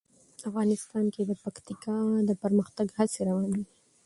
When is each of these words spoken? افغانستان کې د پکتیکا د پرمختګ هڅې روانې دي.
افغانستان 0.49 1.05
کې 1.13 1.21
د 1.25 1.31
پکتیکا 1.43 1.97
د 2.29 2.31
پرمختګ 2.43 2.87
هڅې 2.97 3.19
روانې 3.29 3.51
دي. 3.65 3.73